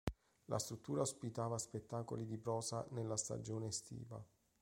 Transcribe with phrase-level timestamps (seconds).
[0.45, 4.19] La struttura ospitava spettacoli di prosa nella stagione estiva.